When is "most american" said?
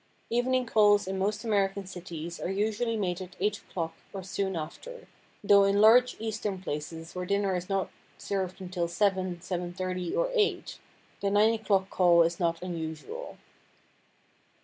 1.19-1.85